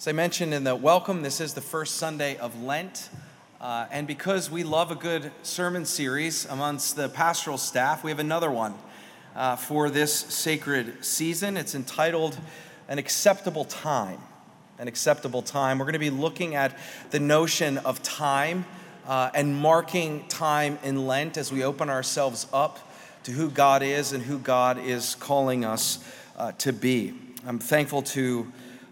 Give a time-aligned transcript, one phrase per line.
[0.00, 3.10] As I mentioned in the welcome, this is the first Sunday of Lent.
[3.60, 8.18] Uh, and because we love a good sermon series amongst the pastoral staff, we have
[8.18, 8.72] another one
[9.36, 11.58] uh, for this sacred season.
[11.58, 12.38] It's entitled
[12.88, 14.20] An Acceptable Time.
[14.78, 15.78] An Acceptable Time.
[15.78, 16.78] We're going to be looking at
[17.10, 18.64] the notion of time
[19.06, 22.90] uh, and marking time in Lent as we open ourselves up
[23.24, 26.02] to who God is and who God is calling us
[26.38, 27.12] uh, to be.
[27.46, 28.50] I'm thankful to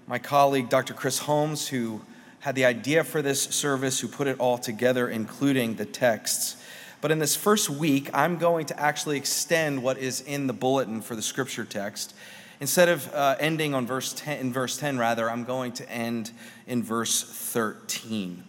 [0.08, 0.94] my colleague, Dr.
[0.94, 2.00] Chris Holmes, who
[2.40, 6.56] had the idea for this service, who put it all together, including the texts.
[7.02, 11.02] But in this first week, I'm going to actually extend what is in the bulletin
[11.02, 12.14] for the scripture text.
[12.58, 16.32] Instead of uh, ending on verse 10, in verse 10, rather, I'm going to end
[16.66, 18.42] in verse 13.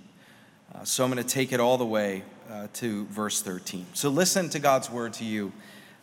[0.73, 3.85] Uh, so I'm going to take it all the way uh, to verse 13.
[3.93, 5.51] So listen to God's word to you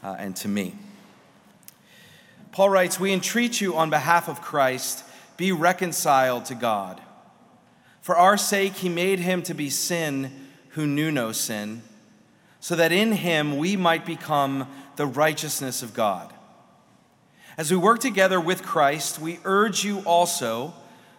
[0.04, 0.74] uh, and to me.
[2.52, 5.04] Paul writes, We entreat you on behalf of Christ
[5.36, 7.00] be reconciled to God.
[8.00, 10.30] For our sake, he made him to be sin
[10.70, 11.82] who knew no sin,
[12.60, 16.32] so that in him we might become the righteousness of God.
[17.56, 20.74] As we work together with Christ, we urge you also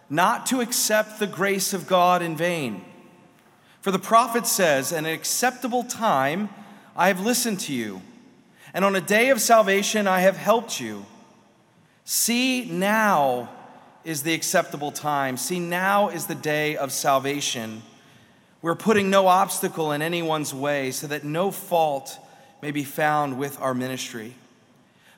[0.08, 2.84] not to accept the grace of God in vain.
[3.80, 6.48] For the prophet says, An acceptable time
[6.96, 8.02] I have listened to you,
[8.72, 11.06] and on a day of salvation I have helped you.
[12.04, 13.50] See now
[14.04, 15.36] is the acceptable time.
[15.36, 17.82] See, now is the day of salvation.
[18.62, 22.18] We're putting no obstacle in anyone's way so that no fault
[22.62, 24.34] may be found with our ministry.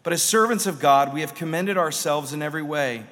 [0.02, 3.04] But as servants of God, we have commended ourselves in every way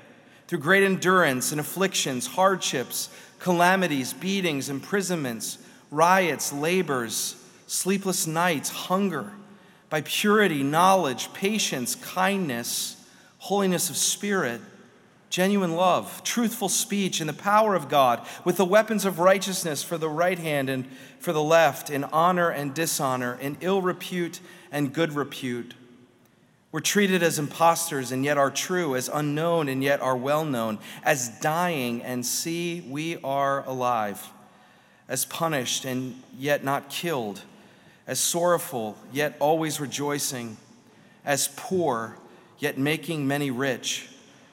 [0.46, 5.58] through great endurance and afflictions, hardships, calamities, beatings, imprisonments,
[5.90, 9.32] riots, labors, sleepless nights, hunger,
[9.90, 13.02] by purity, knowledge, patience, kindness,
[13.38, 14.60] holiness of spirit
[15.30, 19.98] genuine love, truthful speech, and the power of God, with the weapons of righteousness for
[19.98, 20.86] the right hand and
[21.18, 24.40] for the left, in honor and dishonor, in ill repute
[24.72, 25.74] and good repute.
[26.70, 30.78] We're treated as impostors and yet are true, as unknown and yet are well known,
[31.02, 34.30] as dying and see we are alive,
[35.08, 37.42] as punished and yet not killed,
[38.06, 40.56] as sorrowful yet always rejoicing,
[41.24, 42.16] as poor
[42.58, 44.08] yet making many rich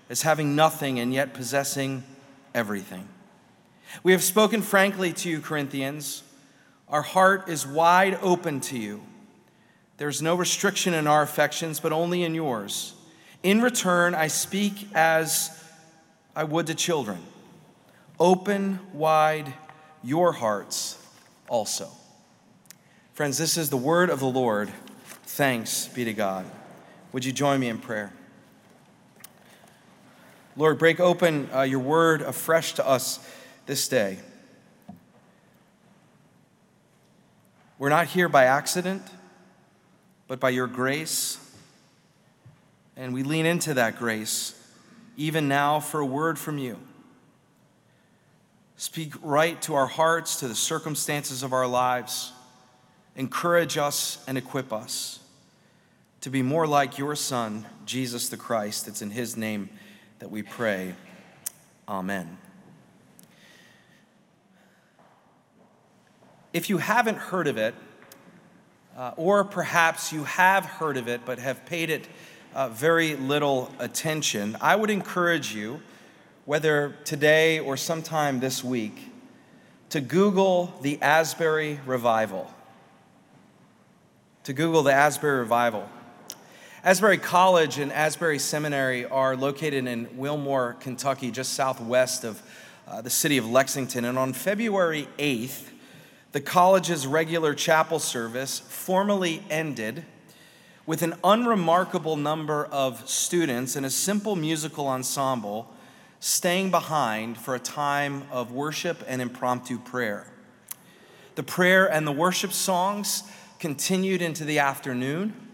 [0.09, 2.03] as having nothing and yet possessing
[2.53, 3.07] everything.
[4.03, 6.23] We have spoken frankly to you, Corinthians.
[6.89, 9.01] Our heart is wide open to you.
[9.97, 12.93] There's no restriction in our affections, but only in yours.
[13.43, 15.63] In return, I speak as
[16.35, 17.19] I would to children.
[18.19, 19.53] Open wide
[20.03, 21.01] your hearts
[21.47, 21.89] also.
[23.13, 24.69] Friends, this is the word of the Lord.
[25.23, 26.45] Thanks be to God.
[27.13, 28.11] Would you join me in prayer?
[30.57, 33.19] Lord, break open uh, your word afresh to us
[33.65, 34.19] this day.
[37.77, 39.01] We're not here by accident,
[40.29, 41.37] but by your grace.
[42.95, 44.55] And we lean into that grace,
[45.17, 46.77] even now, for a word from you.
[48.77, 52.31] Speak right to our hearts, to the circumstances of our lives.
[53.17, 55.19] Encourage us and equip us
[56.21, 58.87] to be more like your Son, Jesus the Christ.
[58.87, 59.69] It's in his name
[60.19, 60.95] that we pray.
[61.87, 62.37] Amen.
[66.53, 67.75] If you haven't heard of it,
[68.97, 72.07] uh, or perhaps you have heard of it but have paid it
[72.53, 75.81] uh, very little attention, I would encourage you,
[76.45, 79.11] whether today or sometime this week,
[79.89, 82.49] to Google the Asbury Revival.
[84.45, 85.89] To Google the Asbury Revival.
[86.85, 92.43] Asbury College and Asbury Seminary are located in Wilmore, Kentucky, just southwest of
[92.87, 94.05] uh, the city of Lexington.
[94.05, 95.69] And on February 8th,
[96.31, 100.05] the college's regular chapel service formally ended
[100.85, 105.73] with an unremarkable number of students and a simple musical ensemble
[106.19, 110.27] staying behind for a time of worship and impromptu prayer.
[111.33, 113.23] The prayer and the worship songs
[113.57, 115.44] continued into the afternoon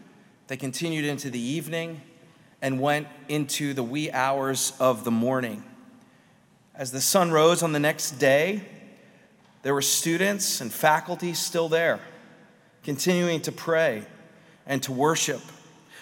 [0.51, 2.01] they continued into the evening
[2.61, 5.63] and went into the wee hours of the morning.
[6.75, 8.65] As the sun rose on the next day,
[9.61, 12.01] there were students and faculty still there,
[12.83, 14.03] continuing to pray
[14.65, 15.39] and to worship.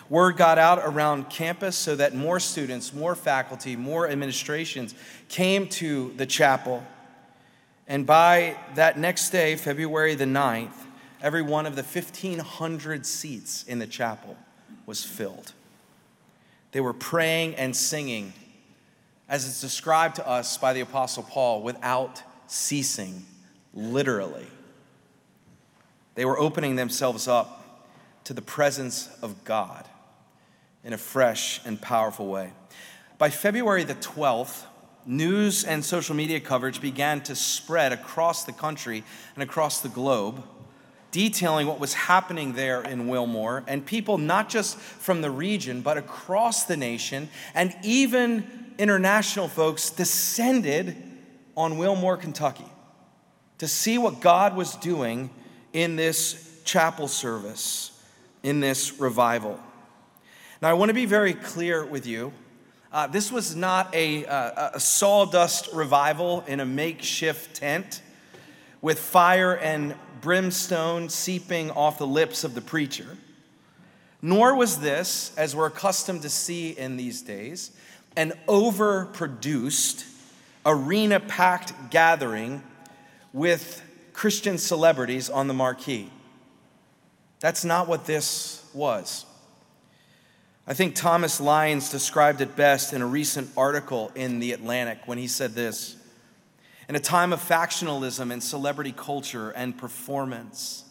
[0.10, 4.96] Word got out around campus so that more students, more faculty, more administrations
[5.28, 6.84] came to the chapel.
[7.88, 10.88] And by that next day, February the 9th,
[11.22, 14.38] every one of the 1,500 seats in the chapel
[14.86, 15.54] was filled.
[16.72, 18.34] They were praying and singing
[19.30, 23.26] as it's described to us by the Apostle Paul, without ceasing,
[23.76, 24.48] literally.
[26.16, 27.88] They were opening themselves up
[28.24, 29.88] to the presence of God
[30.84, 32.52] in a fresh and powerful way.
[33.20, 34.64] By February the 12th,
[35.06, 39.04] news and social media coverage began to spread across the country
[39.36, 40.44] and across the globe,
[41.12, 45.98] detailing what was happening there in Wilmore, and people not just from the region, but
[45.98, 50.96] across the nation, and even international folks descended
[51.58, 52.68] on Wilmore, Kentucky,
[53.58, 55.30] to see what God was doing
[55.74, 57.92] in this chapel service,
[58.44, 59.60] in this revival.
[60.62, 62.32] Now, I want to be very clear with you.
[62.92, 68.02] Uh, this was not a, uh, a sawdust revival in a makeshift tent
[68.82, 73.18] with fire and brimstone seeping off the lips of the preacher.
[74.22, 77.72] Nor was this, as we're accustomed to see in these days,
[78.18, 80.06] an overproduced,
[80.66, 82.62] arena packed gathering
[83.32, 83.82] with
[84.14, 86.12] Christian celebrities on the marquee.
[87.40, 89.26] That's not what this was.
[90.68, 95.18] I think Thomas Lyons described it best in a recent article in The Atlantic when
[95.18, 95.96] he said this
[96.90, 100.86] In a time of factionalism and celebrity culture and performance,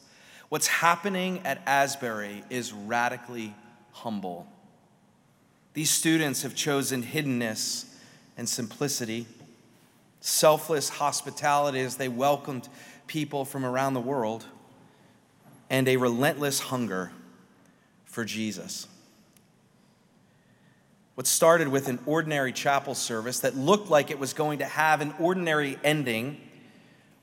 [0.49, 3.53] what's happening at Asbury is radically
[3.91, 4.47] humble.
[5.75, 7.87] These students have chosen hiddenness
[8.37, 9.27] and simplicity,
[10.21, 12.69] selfless hospitality as they welcomed
[13.09, 14.45] people from around the world,
[15.69, 17.11] and a relentless hunger
[18.05, 18.87] for Jesus.
[21.19, 25.01] What started with an ordinary chapel service that looked like it was going to have
[25.01, 26.41] an ordinary ending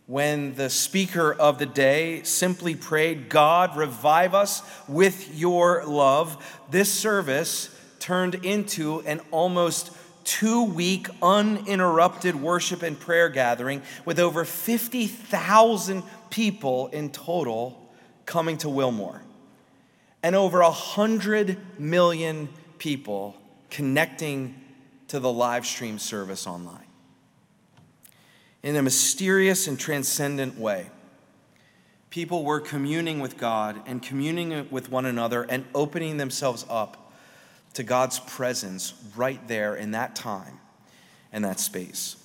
[0.06, 6.92] when the speaker of the day simply prayed, God, revive us with your love, this
[6.92, 9.92] service turned into an almost
[10.26, 17.82] two week uninterrupted worship and prayer gathering with over 50,000 people in total
[18.26, 19.22] coming to Wilmore
[20.22, 23.38] and over 100 million people
[23.70, 24.56] connecting
[25.08, 26.88] to the live stream service online.
[28.64, 30.90] In a mysterious and transcendent way,
[32.10, 37.14] people were communing with God and communing with one another and opening themselves up
[37.74, 40.60] to God's presence right there in that time
[41.32, 42.16] and that space.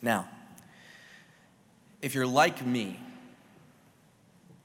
[0.00, 0.28] Now,
[2.00, 2.98] if you're like me,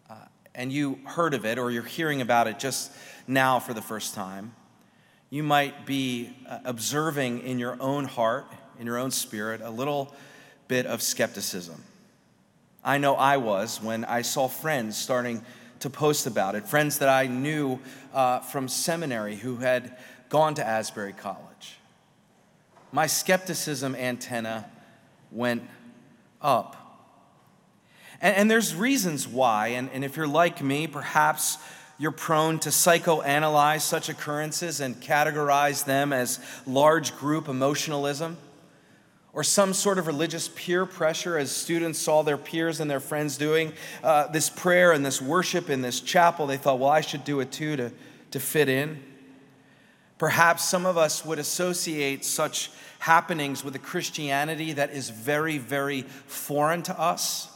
[0.10, 0.16] uh,
[0.56, 2.92] and you heard of it or you're hearing about it just
[3.27, 4.53] now for the first time,
[5.29, 8.45] you might be uh, observing in your own heart,
[8.79, 10.13] in your own spirit, a little
[10.68, 11.83] bit of skepticism.
[12.83, 15.44] I know I was when I saw friends starting
[15.79, 17.79] to post about it, friends that I knew
[18.13, 19.97] uh, from seminary who had
[20.29, 21.77] gone to Asbury College.
[22.91, 24.69] My skepticism antenna
[25.31, 25.63] went
[26.41, 26.75] up.
[28.21, 31.57] And, and there's reasons why, and, and if you're like me, perhaps
[32.00, 38.38] you're prone to psychoanalyze such occurrences and categorize them as large group emotionalism
[39.34, 43.38] or some sort of religious peer pressure as students saw their peers and their friends
[43.38, 43.72] doing
[44.04, 46.48] uh, this prayer and this worship in this chapel.
[46.48, 47.92] They thought, well, I should do it too to,
[48.32, 49.04] to fit in.
[50.18, 56.01] Perhaps some of us would associate such happenings with a Christianity that is very, very
[56.01, 57.48] foreign to us.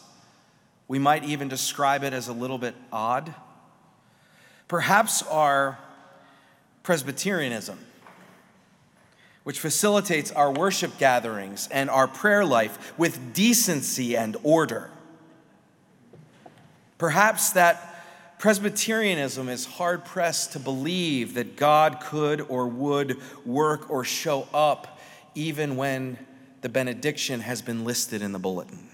[0.88, 3.33] We might even describe it as a little bit odd.
[4.71, 5.77] Perhaps our
[6.83, 7.77] Presbyterianism,
[9.43, 14.89] which facilitates our worship gatherings and our prayer life with decency and order.
[16.97, 18.05] Perhaps that
[18.39, 25.01] Presbyterianism is hard pressed to believe that God could or would work or show up
[25.35, 26.17] even when
[26.61, 28.87] the benediction has been listed in the bulletin.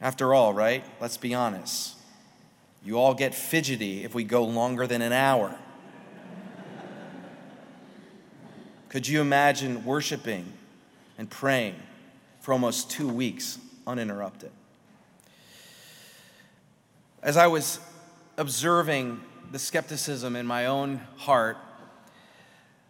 [0.00, 0.84] After all, right?
[1.02, 1.95] Let's be honest.
[2.86, 5.52] You all get fidgety if we go longer than an hour.
[8.90, 10.52] Could you imagine worshiping
[11.18, 11.74] and praying
[12.40, 14.52] for almost two weeks uninterrupted?
[17.24, 17.80] As I was
[18.36, 21.56] observing the skepticism in my own heart,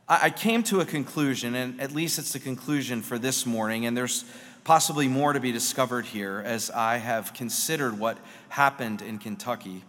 [0.07, 3.97] I came to a conclusion, and at least it's the conclusion for this morning, and
[3.97, 4.26] there's
[4.66, 8.18] possibly more to be discovered here as I have considered what
[8.49, 9.85] happened in Kentucky.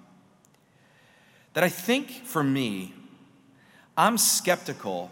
[1.54, 2.94] That I think for me,
[3.98, 5.12] I'm skeptical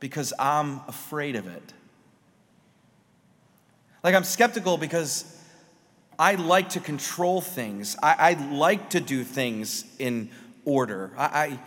[0.00, 1.72] because I'm afraid of it.
[4.02, 5.34] Like, I'm skeptical because
[6.18, 10.28] I like to control things, I, I like to do things in
[10.66, 11.10] order.
[11.16, 11.58] I,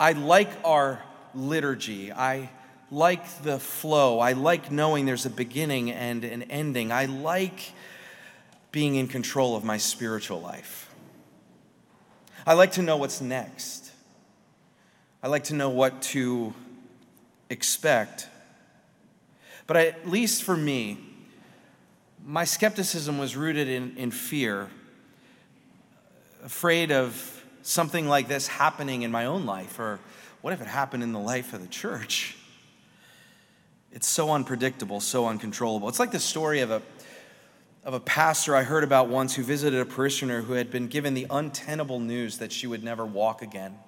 [0.00, 1.00] I, I like our
[1.36, 2.10] liturgy.
[2.10, 2.50] I
[2.94, 4.20] like the flow.
[4.20, 6.92] I like knowing there's a beginning and an ending.
[6.92, 7.72] I like
[8.70, 10.94] being in control of my spiritual life.
[12.46, 13.90] I like to know what's next.
[15.22, 16.54] I like to know what to
[17.50, 18.28] expect.
[19.66, 20.98] But at least for me,
[22.24, 24.70] my skepticism was rooted in, in fear,
[26.44, 29.98] afraid of something like this happening in my own life, or
[30.42, 32.36] what if it happened in the life of the church?
[33.94, 35.88] It's so unpredictable, so uncontrollable.
[35.88, 36.82] It's like the story of a,
[37.84, 41.14] of a pastor I heard about once who visited a parishioner who had been given
[41.14, 43.78] the untenable news that she would never walk again.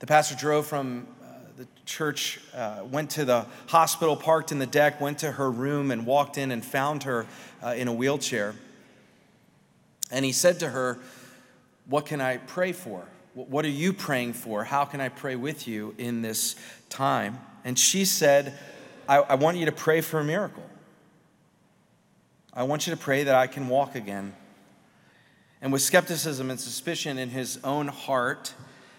[0.00, 1.26] The pastor drove from uh,
[1.58, 5.92] the church, uh, went to the hospital, parked in the deck, went to her room,
[5.92, 7.24] and walked in and found her
[7.62, 8.56] uh, in a wheelchair.
[10.10, 10.98] And he said to her,
[11.86, 13.04] what can I pray for?
[13.34, 14.64] What are you praying for?
[14.64, 16.56] How can I pray with you in this
[16.88, 17.38] time?
[17.64, 18.58] And she said,
[19.08, 20.64] I, I want you to pray for a miracle.
[22.52, 24.34] I want you to pray that I can walk again.
[25.62, 28.54] And with skepticism and suspicion in his own heart,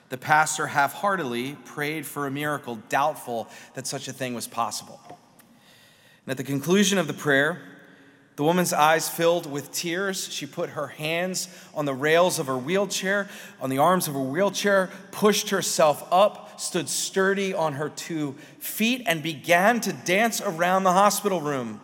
[0.09, 4.99] the pastor half heartedly prayed for a miracle, doubtful that such a thing was possible.
[6.25, 7.61] And at the conclusion of the prayer,
[8.41, 10.27] the woman's eyes filled with tears.
[10.33, 13.29] She put her hands on the rails of her wheelchair,
[13.61, 19.03] on the arms of her wheelchair, pushed herself up, stood sturdy on her two feet,
[19.05, 21.81] and began to dance around the hospital room.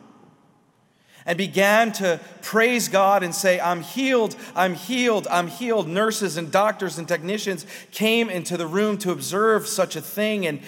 [1.28, 5.88] And began to praise God and say, I'm healed, I'm healed, I'm healed.
[5.88, 10.62] Nurses and doctors and technicians came into the room to observe such a thing, and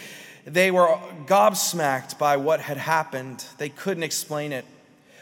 [0.46, 3.44] they were gobsmacked by what had happened.
[3.58, 4.66] They couldn't explain it.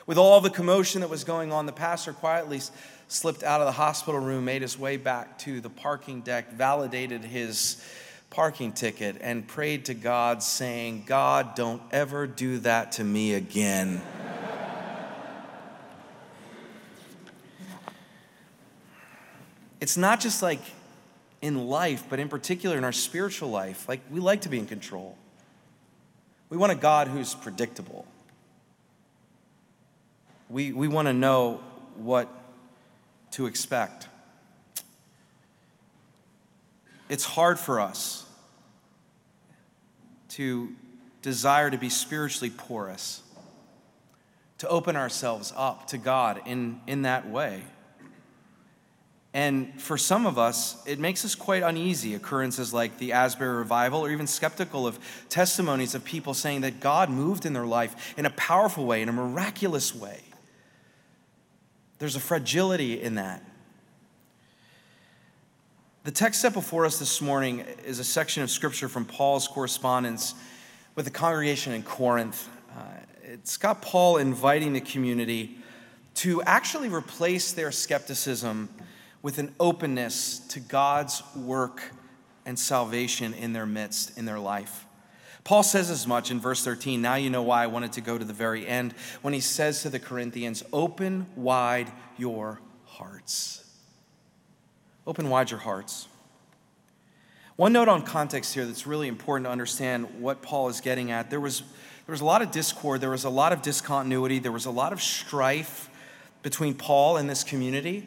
[0.07, 2.61] With all the commotion that was going on, the pastor quietly
[3.09, 7.25] slipped out of the hospital room, made his way back to the parking deck, validated
[7.25, 7.83] his
[8.29, 14.01] parking ticket, and prayed to God, saying, God, don't ever do that to me again.
[19.81, 20.61] it's not just like
[21.41, 23.89] in life, but in particular in our spiritual life.
[23.89, 25.17] Like, we like to be in control.
[26.49, 28.07] We want a God who's predictable.
[30.49, 31.61] We, we want to know
[31.95, 32.29] what
[33.31, 34.07] to expect.
[37.09, 38.25] It's hard for us
[40.29, 40.69] to
[41.21, 43.21] desire to be spiritually porous,
[44.59, 47.63] to open ourselves up to God in, in that way.
[49.33, 52.15] And for some of us, it makes us quite uneasy.
[52.15, 54.99] Occurrences like the Asbury revival, or even skeptical of
[55.29, 59.09] testimonies of people saying that God moved in their life in a powerful way, in
[59.09, 60.21] a miraculous way.
[61.99, 63.43] There's a fragility in that.
[66.03, 70.35] The text set before us this morning is a section of scripture from Paul's correspondence
[70.95, 72.49] with the congregation in Corinth.
[72.75, 72.81] Uh,
[73.23, 75.57] it's got Paul inviting the community
[76.15, 78.69] to actually replace their skepticism
[79.21, 81.91] with an openness to God's work
[82.45, 84.86] and salvation in their midst, in their life.
[85.47, 87.01] Paul says as much in verse 13.
[87.01, 89.81] Now you know why I wanted to go to the very end when he says
[89.83, 93.63] to the Corinthians, Open wide your hearts.
[95.07, 96.09] Open wide your hearts.
[97.55, 101.29] One note on context here that's really important to understand what Paul is getting at.
[101.29, 104.51] There was, there was a lot of discord, there was a lot of discontinuity, there
[104.51, 105.89] was a lot of strife
[106.43, 108.05] between Paul and this community.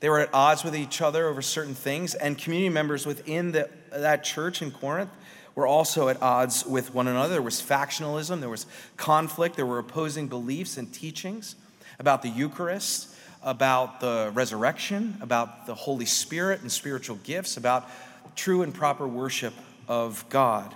[0.00, 3.70] They were at odds with each other over certain things, and community members within the,
[3.92, 5.10] that church in Corinth
[5.54, 7.34] were also at odds with one another.
[7.34, 11.56] There was factionalism, there was conflict, there were opposing beliefs and teachings
[11.98, 17.88] about the Eucharist, about the resurrection, about the Holy Spirit and spiritual gifts, about
[18.34, 19.54] true and proper worship
[19.86, 20.74] of God.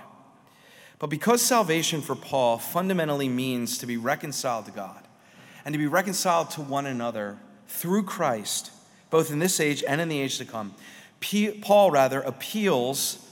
[0.99, 5.03] But because salvation for Paul fundamentally means to be reconciled to God
[5.65, 8.71] and to be reconciled to one another through Christ,
[9.11, 10.75] both in this age and in the age to come,
[11.63, 13.25] Paul rather appeals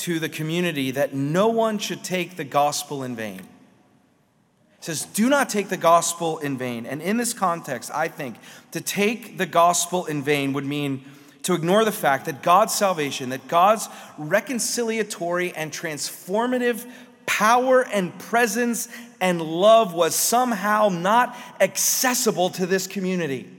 [0.00, 3.40] to the community that no one should take the gospel in vain.
[3.40, 6.86] He says, Do not take the gospel in vain.
[6.86, 8.36] And in this context, I think
[8.72, 11.04] to take the gospel in vain would mean
[11.42, 13.88] to ignore the fact that God's salvation, that God's
[14.18, 16.90] reconciliatory and transformative
[17.26, 18.88] power and presence
[19.20, 23.50] and love was somehow not accessible to this community.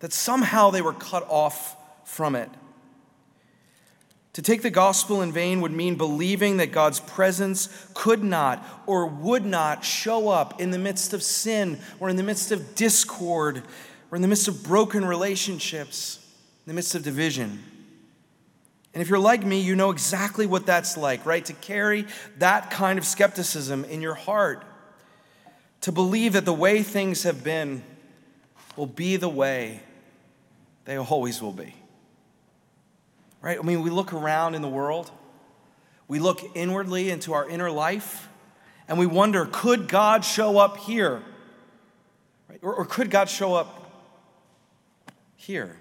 [0.00, 2.50] That somehow they were cut off from it.
[4.36, 9.06] To take the gospel in vain would mean believing that God's presence could not or
[9.06, 13.62] would not show up in the midst of sin or in the midst of discord
[14.10, 16.18] or in the midst of broken relationships,
[16.66, 17.62] in the midst of division.
[18.92, 21.46] And if you're like me, you know exactly what that's like, right?
[21.46, 22.04] To carry
[22.36, 24.66] that kind of skepticism in your heart,
[25.80, 27.82] to believe that the way things have been
[28.76, 29.80] will be the way
[30.84, 31.74] they always will be.
[33.46, 33.60] Right?
[33.60, 35.08] I mean, we look around in the world,
[36.08, 38.28] we look inwardly into our inner life,
[38.88, 41.22] and we wonder could God show up here?
[42.50, 42.58] Right?
[42.60, 43.88] Or, or could God show up
[45.36, 45.76] here?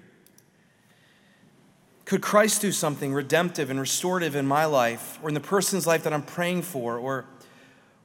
[2.06, 6.04] Could Christ do something redemptive and restorative in my life or in the person's life
[6.04, 7.26] that I'm praying for or,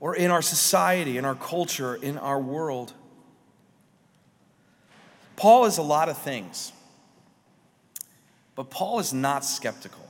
[0.00, 2.94] or in our society, in our culture, in our world?
[5.36, 6.72] Paul is a lot of things,
[8.54, 10.08] but Paul is not skeptical.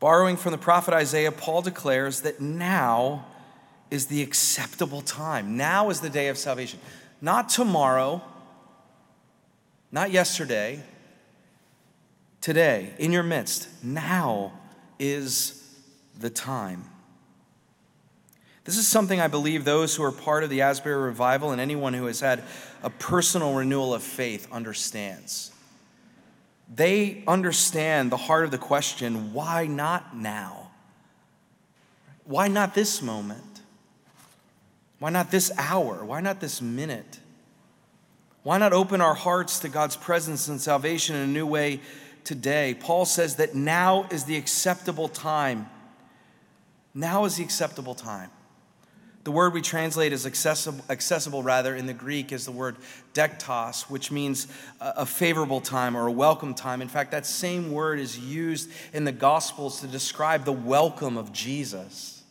[0.00, 3.26] Borrowing from the prophet Isaiah, Paul declares that now
[3.90, 5.56] is the acceptable time.
[5.56, 6.78] Now is the day of salvation.
[7.20, 8.22] Not tomorrow,
[9.90, 10.82] not yesterday,
[12.40, 13.68] today, in your midst.
[13.82, 14.52] Now
[14.98, 15.78] is
[16.18, 16.84] the time.
[18.64, 21.94] This is something I believe those who are part of the Asbury revival and anyone
[21.94, 22.42] who has had
[22.82, 25.50] a personal renewal of faith understands.
[26.72, 30.70] They understand the heart of the question why not now?
[32.24, 33.60] Why not this moment?
[34.98, 36.04] Why not this hour?
[36.04, 37.20] Why not this minute?
[38.42, 41.80] Why not open our hearts to God's presence and salvation in a new way
[42.24, 45.66] today, Paul says that now is the acceptable time.
[46.94, 48.30] Now is the acceptable time.
[49.24, 52.76] The word we translate as accessible, accessible rather in the Greek is the word
[53.14, 54.46] dektos, which means
[54.80, 56.82] a favorable time or a welcome time.
[56.82, 61.32] In fact, that same word is used in the Gospels to describe the welcome of
[61.32, 62.22] Jesus.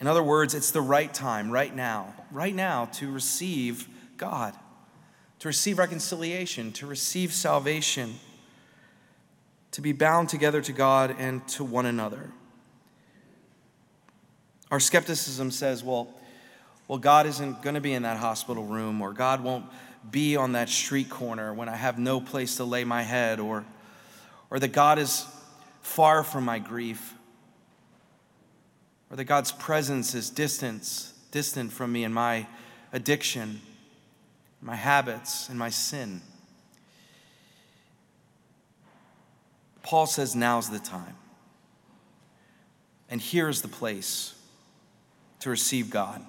[0.00, 3.86] In other words, it's the right time, right now, right now to receive
[4.16, 4.54] God,
[5.40, 8.14] to receive reconciliation, to receive salvation
[9.72, 12.30] to be bound together to God and to one another.
[14.70, 16.08] Our skepticism says, well,
[16.86, 19.64] well, God isn't going to be in that hospital room, or God won't
[20.10, 23.64] be on that street corner when I have no place to lay my head, or,
[24.50, 25.24] or that God is
[25.82, 27.14] far from my grief,
[29.10, 32.46] or that God's presence is distant, distant from me and my
[32.92, 33.60] addiction,
[34.60, 36.22] my habits, and my sin.
[39.82, 41.16] Paul says now's the time.
[43.08, 44.34] And here's the place
[45.40, 46.24] to receive God.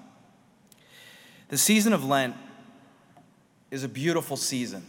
[1.48, 2.34] The season of Lent
[3.70, 4.84] is a beautiful season,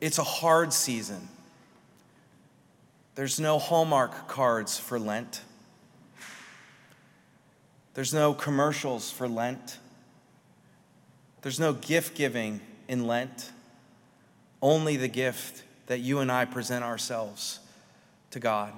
[0.00, 1.28] it's a hard season.
[3.14, 5.40] There's no Hallmark cards for Lent.
[7.94, 9.78] There's no commercials for Lent.
[11.40, 13.52] There's no gift giving in Lent.
[14.60, 17.60] Only the gift that you and I present ourselves
[18.32, 18.74] to God.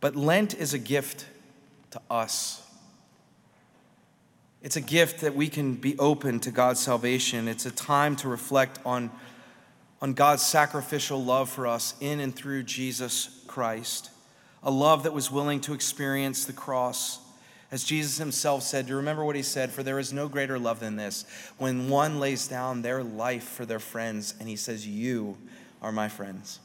[0.00, 1.26] But Lent is a gift
[1.94, 2.60] to us.
[4.62, 7.46] It's a gift that we can be open to God's salvation.
[7.46, 9.12] It's a time to reflect on,
[10.02, 14.10] on God's sacrificial love for us in and through Jesus Christ,
[14.64, 17.20] a love that was willing to experience the cross.
[17.70, 19.70] As Jesus himself said, do you remember what he said?
[19.70, 21.24] For there is no greater love than this,
[21.58, 25.38] when one lays down their life for their friends, and he says, You
[25.80, 26.58] are my friends.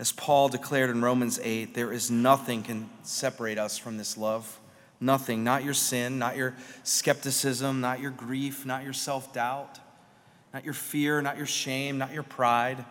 [0.00, 4.58] As Paul declared in Romans 8, there is nothing can separate us from this love.
[4.98, 9.78] Nothing, not your sin, not your skepticism, not your grief, not your self doubt,
[10.54, 12.82] not your fear, not your shame, not your pride,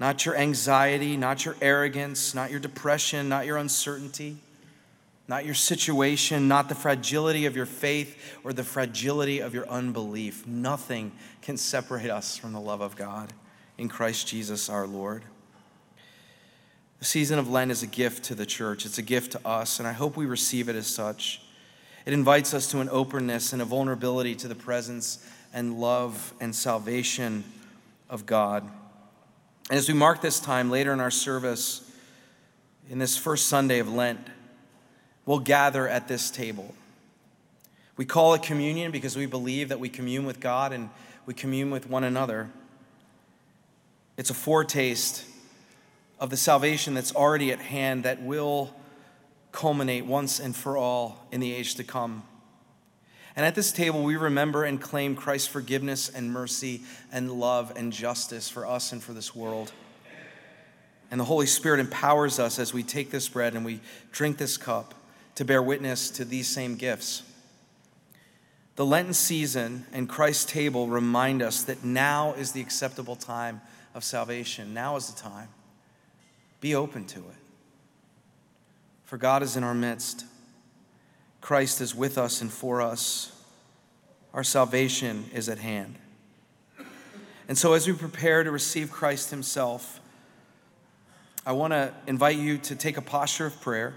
[0.00, 4.38] not your anxiety, not your arrogance, not your depression, not your uncertainty,
[5.28, 10.46] not your situation, not the fragility of your faith or the fragility of your unbelief.
[10.46, 13.34] Nothing can separate us from the love of God
[13.76, 15.22] in Christ Jesus our Lord.
[16.98, 19.78] The season of Lent is a gift to the church, it's a gift to us,
[19.78, 21.42] and I hope we receive it as such.
[22.06, 26.54] It invites us to an openness and a vulnerability to the presence and love and
[26.54, 27.44] salvation
[28.10, 28.62] of God.
[29.70, 31.90] And as we mark this time later in our service,
[32.90, 34.20] in this first Sunday of Lent,
[35.24, 36.74] we'll gather at this table.
[37.96, 40.90] We call it communion because we believe that we commune with God and
[41.26, 42.50] we commune with one another.
[44.16, 45.24] It's a foretaste
[46.24, 48.74] of the salvation that's already at hand that will
[49.52, 52.22] culminate once and for all in the age to come.
[53.36, 56.80] And at this table, we remember and claim Christ's forgiveness and mercy
[57.12, 59.70] and love and justice for us and for this world.
[61.10, 64.56] And the Holy Spirit empowers us as we take this bread and we drink this
[64.56, 64.94] cup
[65.34, 67.22] to bear witness to these same gifts.
[68.76, 73.60] The Lenten season and Christ's table remind us that now is the acceptable time
[73.92, 74.72] of salvation.
[74.72, 75.48] Now is the time.
[76.64, 77.36] Be open to it.
[79.04, 80.24] For God is in our midst.
[81.42, 83.38] Christ is with us and for us.
[84.32, 85.96] Our salvation is at hand.
[87.48, 90.00] And so, as we prepare to receive Christ Himself,
[91.44, 93.92] I want to invite you to take a posture of prayer.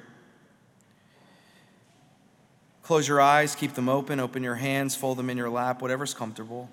[2.83, 6.13] Close your eyes, keep them open, open your hands, fold them in your lap, whatever's
[6.13, 6.69] comfortable.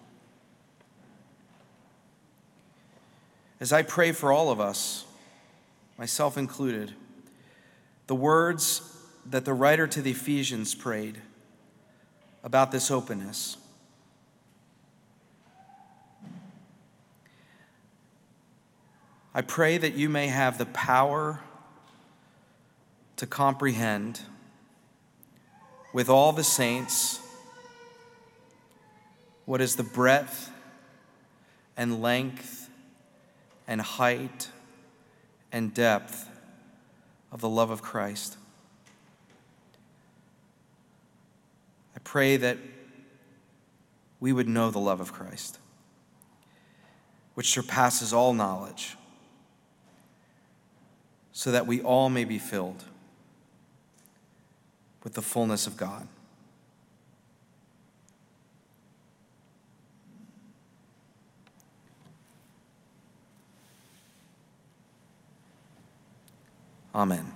[3.60, 5.04] As I pray for all of us,
[5.98, 6.92] myself included,
[8.06, 8.82] the words
[9.26, 11.20] that the writer to the Ephesians prayed
[12.42, 13.56] about this openness.
[19.34, 21.40] I pray that you may have the power
[23.16, 24.20] to comprehend
[25.92, 27.20] with all the saints
[29.44, 30.50] what is the breadth
[31.76, 32.68] and length
[33.66, 34.48] and height
[35.54, 36.28] and depth
[37.30, 38.36] of the love of Christ.
[41.94, 42.58] I pray that
[44.18, 45.60] we would know the love of Christ,
[47.34, 48.96] which surpasses all knowledge
[51.30, 52.82] so that we all may be filled
[55.04, 56.08] with the fullness of God.
[66.94, 67.33] Amen.